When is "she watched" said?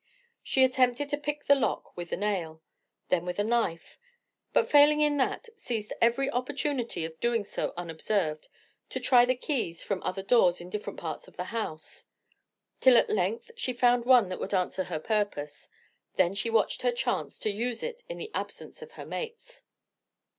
16.33-16.81